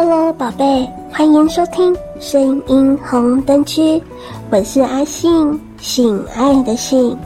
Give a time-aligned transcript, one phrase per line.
[0.00, 4.00] Hello，宝贝，欢迎收听声音红灯区，
[4.48, 7.18] 我是阿信，性爱的性。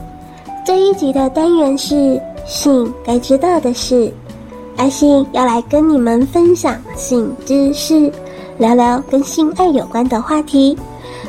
[0.65, 4.11] 这一集的单元是性该知道的事，
[4.77, 8.11] 阿信要来跟你们分享性知识，
[8.57, 10.75] 聊聊跟性爱有关的话题。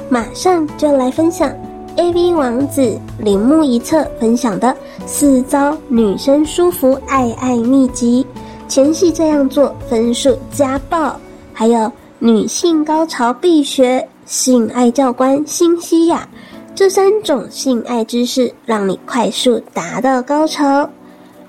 [0.09, 1.53] 马上就来分享
[1.99, 4.75] AV 王子铃木一彻分享的
[5.05, 8.27] 四招女生舒服爱爱秘籍。
[8.67, 11.15] 前戏这样做，分数加爆。
[11.55, 16.29] 还有女性高潮必学，性爱教官新西亚，
[16.75, 20.91] 这三种性爱知识，让你快速达到高潮。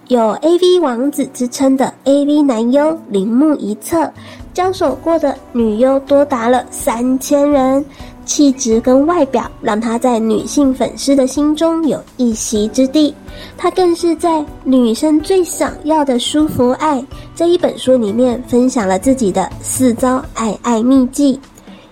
[0.07, 4.07] 有 AV 王子之称的 AV 男优铃木一策，
[4.53, 7.83] 交手过的女优多达了三千人。
[8.25, 13.13] 气质跟外表让他在女性粉丝的心中有一席之地，
[13.57, 16.99] 他更是在《女生最想要的舒服爱》
[17.35, 21.39] 这一本书里面分享了自己的四招爱爱秘技：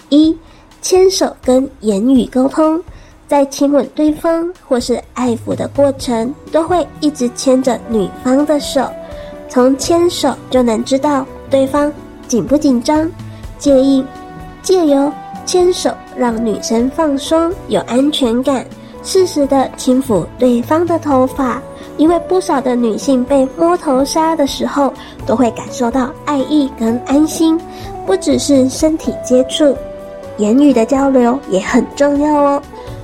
[0.09, 0.35] 一、
[0.81, 2.81] 牵手跟言语沟通，
[3.27, 8.89] 在亲吻对方或是爱抚的过程，都会一直牵着女方的手，
[9.47, 11.91] 从牵手就能知道对方
[12.27, 13.09] 紧不紧张、
[13.59, 14.03] 介意，
[14.61, 15.11] 借由
[15.45, 18.65] 牵手让女生放松，有安全感，
[19.03, 21.61] 适时的轻抚对方的头发，
[21.97, 24.93] 因为不少的女性被摸头杀的时候，
[25.25, 27.59] 都会感受到爱意跟安心。
[28.05, 29.75] 不只是身体接触，
[30.37, 32.61] 言语的交流也很重要哦。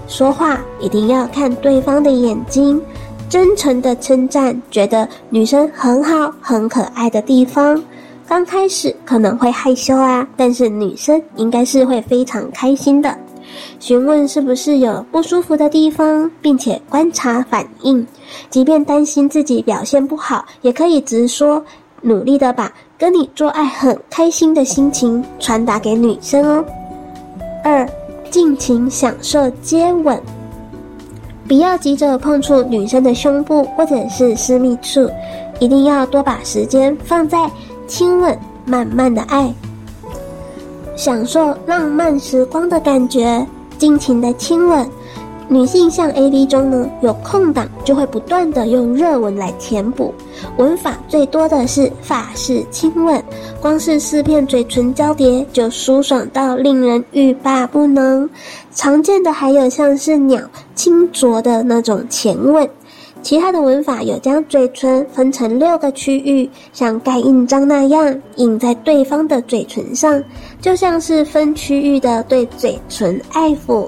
[0.08, 2.82] 说话一定要看对方的眼睛，
[3.30, 7.82] 真诚的称赞觉得女生很好、很可爱的地方。
[8.30, 13.18] 刚开始可能会害羞啊，但是女生应该是会非常开心的。
[13.80, 18.06] 询问是不是有不舒服的地方，并且观察反应。
[18.52, 21.60] 即便担心自己表现不好，也可以直说，
[22.04, 26.64] 努力的把跟你做爱很开心的心情传达给女生哦。
[27.64, 27.90] 二，
[28.30, 30.22] 尽情享受接吻，
[31.48, 35.10] 不要急着碰触女生的胸部或者是私密处，
[35.60, 37.50] 一定要多把时间放在。
[37.90, 39.52] 亲吻，慢慢的爱，
[40.96, 43.44] 享受浪漫时光的感觉，
[43.80, 44.88] 尽情的亲吻。
[45.48, 50.14] 女性像 AV 中呢，有空档就会不断的用热吻来填补。
[50.58, 53.22] 吻法最多的是法式亲吻，
[53.60, 58.30] 光是四片嘴唇交叠就舒爽到令人欲罢不能。
[58.72, 60.40] 常见的还有像是鸟
[60.76, 62.70] 轻啄的那种前吻。
[63.22, 70.24] 其他的吻法有将嘴唇分成六个区域，像盖印章那样印在对方的嘴唇上，
[70.62, 73.88] 就像是分区域的对嘴唇爱抚。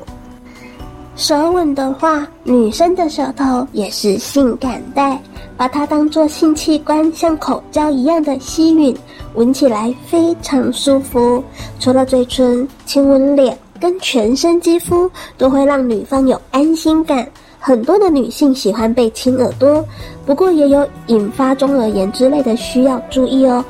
[1.15, 5.21] 舌吻的话，女生的舌头也是性感带，
[5.57, 8.95] 把它当做性器官，像口交一样的吸吮，
[9.35, 11.43] 闻起来非常舒服。
[11.79, 17.27] 除了嘴唇，亲吻脸跟全身肌肤都会让女方有安心感。
[17.63, 19.85] 很多的女性喜欢被亲耳朵，
[20.25, 23.63] 不过也有引发中耳炎之类的需要注意哦。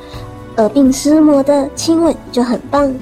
[0.56, 2.94] 耳鬓厮磨的亲吻就很棒。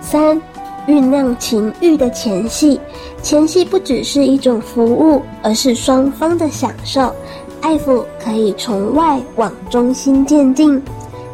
[0.00, 0.40] 三，
[0.86, 2.80] 酝酿情欲的前戏，
[3.22, 7.12] 前戏不只是一种服务，而是双方的享受。
[7.60, 10.82] 爱抚可以从外往中心渐进，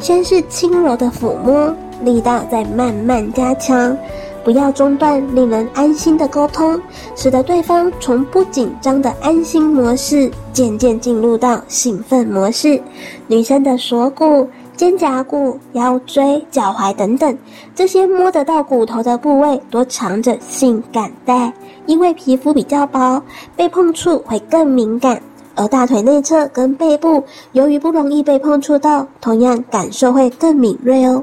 [0.01, 1.73] 先是轻柔的抚摸，
[2.03, 3.97] 力道再慢慢加强。
[4.45, 6.79] 不要中断令人安心的沟通，
[7.17, 12.81] 使得对方从不紧张的安心模式渐渐进入到兴奋模式。
[13.27, 14.47] 女生的锁骨、
[14.77, 17.39] 肩胛骨、腰椎、脚踝等等，
[17.75, 21.51] 这些摸得到骨头的部位都藏着性感带，
[21.87, 23.23] 因为皮肤比较薄，
[23.57, 25.21] 被碰触会更敏感。
[25.57, 27.23] 而大腿内侧跟背部，
[27.53, 31.23] 由于不容易被碰触到，同样感受会更敏锐哦。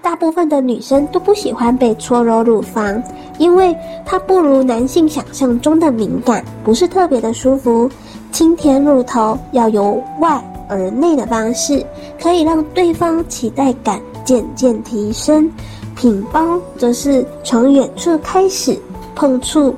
[0.00, 3.02] 大部分的女生都不喜欢被搓揉乳房，
[3.38, 7.90] 因为它不如男性想象中的敏感，不是特别的舒服。
[8.30, 11.84] 轻舔乳头要由外而内的方式，
[12.20, 15.50] 可以让对方期待感渐渐提升。
[15.96, 18.78] 品包则是从远处开始
[19.16, 19.74] 碰触，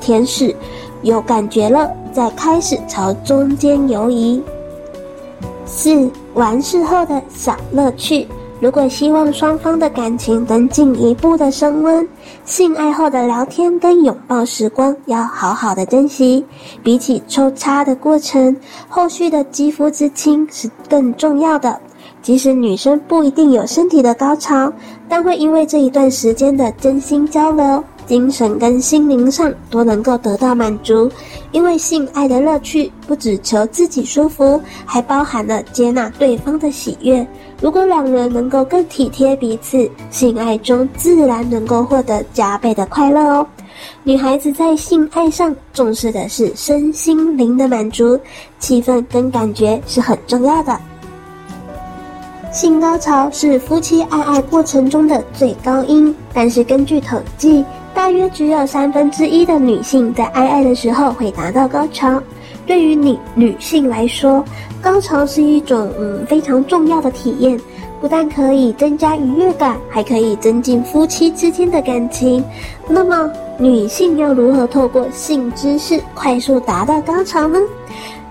[0.00, 0.54] 舔舐，
[1.02, 4.40] 有感觉了，再开始朝中间游移。
[5.66, 8.28] 四，完事后的小乐趣。
[8.60, 12.08] 如果希望双方的感情能进一步的升温，
[12.46, 16.44] 性爱后的聊天跟拥抱时光要好好的珍惜。
[16.82, 18.56] 比起抽插的过程，
[18.88, 21.78] 后续的肌肤之亲是更重要的。
[22.22, 24.72] 即使女生不一定有身体的高潮，
[25.10, 31.10] 但会因为这一段时间的真心交流，精神跟心灵上都能够得到满足。
[31.52, 37.26] 因为性爱的乐趣不只求自己舒服，还包含了接纳对方的喜悦。
[37.60, 43.46] 如果两人能够更体贴彼此，性爱中自然能够获得加倍的快乐哦。
[44.02, 48.18] 女孩子在性爱上重视的是身心灵的满足，
[48.58, 50.78] 气氛跟感觉是很重要的。
[52.52, 57.64] 性高潮是夫妻爱爱过程中的最高音，但是根据统计，
[58.04, 62.22] 大约只有三分之一的女性在爱爱的时候会达到高潮。
[62.66, 64.44] 对于你女性来说，
[64.82, 67.58] 高潮是一种嗯非常重要的体验，
[68.02, 72.44] 不但可以增加愉悦感，还可以增进夫妻之间的感情。
[72.86, 77.58] 那么，女性要如何透过性知识快速达到高潮呢？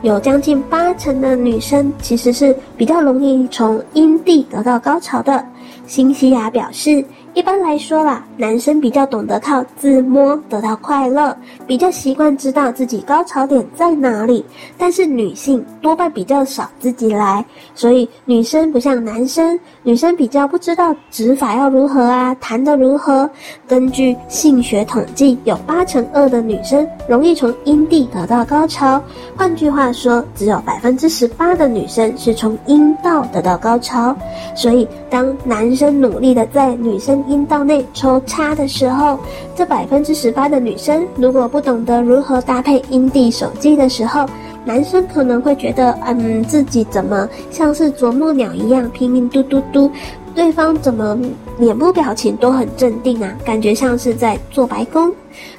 [0.04, 5.44] 有将近八成的女生其实是比较容易从阴蒂得到高潮的。
[5.88, 7.04] 辛西亚表示。
[7.34, 11.36] 一般来说啦，男生比较懂得靠自摸得到快乐，
[11.66, 14.46] 比较习惯知道自己高潮点在哪里。
[14.78, 17.44] 但是女性多半比较少自己来，
[17.74, 23.30] 所以女生不像男生，女生比较不知道指法要如何啊，弹得如何。
[23.68, 29.02] 根据性学统计，有八成二的女生容易从阴蒂得到高潮。
[29.36, 34.16] 换句话说，只有百分之十八的女生是从阴道得到高潮。
[34.56, 39.20] 所以，当男生努力的在女生阴道内抽插的时候，
[39.54, 44.26] 这百分之十八的女生如果不懂得如何搭配阴蒂手技的时候，
[44.66, 49.92] 男生可能会觉得，嗯，自己怎么像是啄木鸟一样拼命嘟嘟嘟，
[50.34, 51.18] 对方怎么
[51.60, 55.12] 脸部表情都很镇定啊，感觉像是在做白工。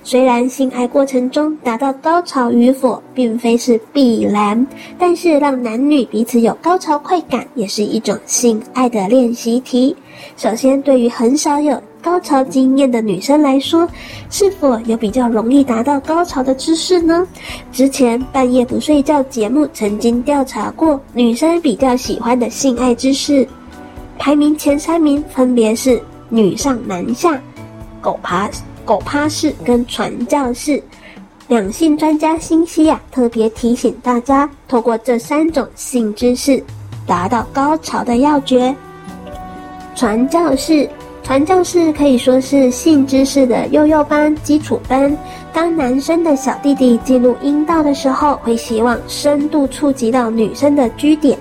[0.03, 4.67] 虽然性爱过程中达到高潮与否并非是必然，
[4.99, 9.95] 但是让男女彼此有高潮快感也是一种性爱的练习题。
[10.37, 13.89] 首先，对于很少有高潮经验的女生来说，
[14.29, 17.27] 是否有比较容易达到高潮的姿势呢？
[17.73, 23.49] 之前半夜不睡觉节目曾经调查过女生比较喜欢的性爱姿势，
[24.19, 25.99] 排名前三名分别是
[26.29, 27.41] 女上男下、
[28.03, 28.51] 狗爬
[28.85, 30.83] 狗趴式跟传教士。
[31.49, 36.63] 两性专家辛西亚特别提醒大家，透过这三种性姿势
[37.07, 38.75] 达到高潮的要诀。
[39.95, 40.89] 传教士，
[41.25, 45.17] 传教士可以说是性知识的幼幼班、基础班。
[45.55, 51.39] 当男生的小弟弟进入阴道的时候，会希望深度触及到女生的 G 点。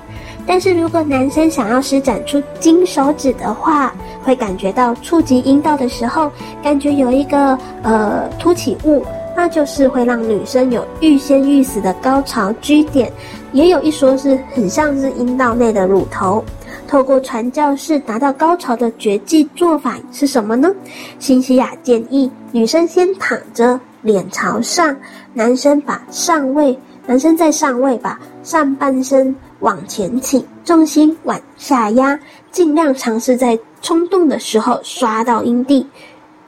[0.48, 3.94] 但是如果男生想要施展出金手指的话，
[4.24, 6.32] 会感觉到触及阴道的时候，
[6.64, 9.06] 感觉有一个呃凸起物，
[9.36, 13.12] 那就是会让女生有欲仙欲死的高潮 G 点。
[13.52, 16.42] 也有一说是很像是阴道内的乳头。
[16.94, 20.72] 透过传教士达到高潮的绝技做法是什么呢？
[21.18, 24.96] 辛西亚建议女生先躺着，脸朝上，
[25.34, 32.20] 男生把上位，男生在上位，把上半身往前倾，重心往下压，
[32.52, 35.84] 尽量尝试在冲动的时候刷到阴蒂。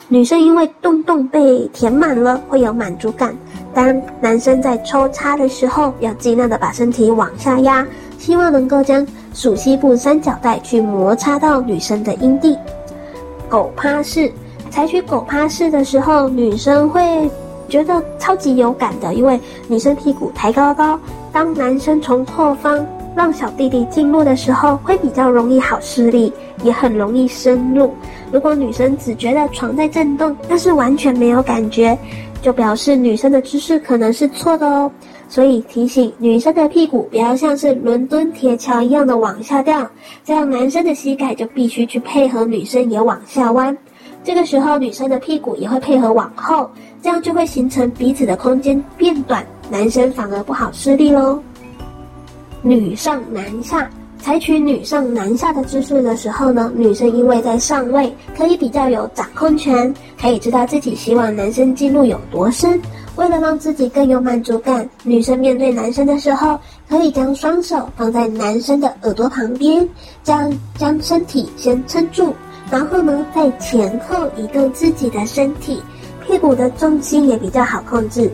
[0.09, 3.35] 女生因为洞洞被填满了，会有满足感。
[3.73, 7.83] 当男生在抽插的时候，要尽量的把身体往下压，
[8.19, 9.03] 希望能够将
[9.35, 12.57] 鼠蹊部三角带去摩擦到女生的阴蒂。
[13.49, 14.31] 狗趴式，
[14.69, 17.29] 采取狗趴式的时候，女生会
[17.67, 20.97] 觉得超级有感的，因为女生屁股抬高高，
[21.33, 22.83] 当男生从后方
[23.13, 26.31] 让小弟弟进入的时候，会比较容易好施力，
[26.63, 27.93] 也很容易深入。
[28.31, 31.97] 如果女生只觉得床在震动，但是完全没有感觉，
[32.45, 34.91] 就表示女生的姿势可能是错的哦。
[35.27, 39.89] 所以提醒女生的屁股不要像是伦敦铁桥一样的往下掉，
[40.23, 43.75] 这样男生的膝盖就必须去配合女生也往下弯。
[44.23, 46.69] 这个时候女生的屁股也会配合往后，
[47.01, 51.41] 这样就会形成彼此的空间变短，男生反而不好施力喽。
[52.61, 53.89] 女上男下。
[54.25, 62.81] 采取女上男下的姿势的时候呢，女生因为在上位，可以比较有掌控权，可以知道自己希望男生进入有多深。
[63.17, 69.87] 为了让自己更有满足感，女生面对男生的时候，可以将双手放在男生的耳朵旁边，
[70.23, 72.33] 这样将身体先撑住，
[72.71, 75.79] 然后呢，再前后移动自己的身体，
[76.25, 78.31] 屁股的重心也比较好控制。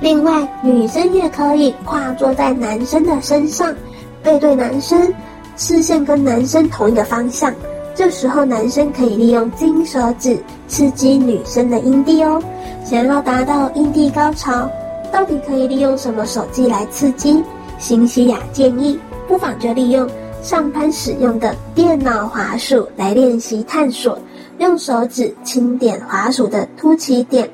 [0.00, 3.74] 另外，女生也可以跨坐在男生的身上。
[4.22, 5.12] 背对男生，
[5.56, 7.54] 视线跟男生同一个方向。
[7.94, 12.40] 这时候，男生可以利用金手指刺激女生的阴蒂哦。
[12.84, 14.70] 想要达到阴蒂高潮，
[15.12, 17.42] 到底可以利用什么手技来刺激？
[17.78, 20.08] 辛西亚建议，不妨就利用
[20.42, 24.18] 上班使用的电脑滑鼠来练习探索。
[24.58, 27.48] 用手指轻点滑鼠的凸起点，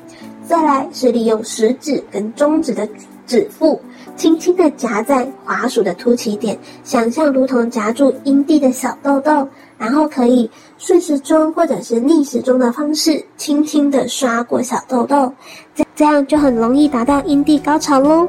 [0.46, 2.88] 再来是利用食指跟中指的
[3.26, 3.78] 指腹，
[4.16, 15.32] 轻轻地夹在滑鼠的凸起点，想象如同夹住阴蒂的小豆豆，然后可以顺时钟或者是逆时钟的方式，轻轻地刷过小豆豆，
[15.74, 18.26] 这这样就很容易达到阴蒂高潮喽。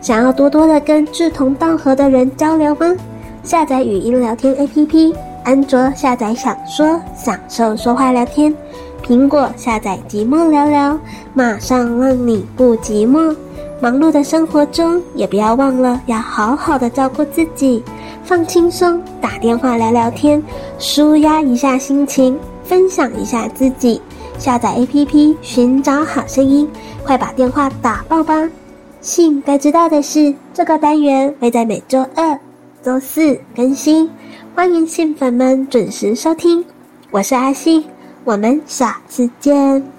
[0.00, 2.94] 想要多多的跟志同道合的人交流吗？
[3.42, 5.14] 下载语音聊天 APP。
[5.44, 8.50] 安卓下载享说，享受说话聊天；
[9.06, 10.98] 苹果下载寂寞聊聊，
[11.34, 13.36] 马上让你不寂寞。
[13.80, 17.82] 忙碌的生活中，也不要忘了要好好的照顾自己，
[18.24, 20.42] 放轻松，打电话聊聊天，
[20.78, 24.00] 舒压一下心情，分享一下自己。
[24.38, 26.68] 下载 APP，寻找好声音，
[27.04, 28.48] 快把电话打爆吧！
[29.00, 32.38] 性该知道的是，这个单元会在每周二、
[32.82, 34.10] 周四更新。
[34.54, 36.64] 欢迎性粉们准时收听，
[37.10, 37.84] 我是阿信，
[38.24, 39.93] 我们下次见。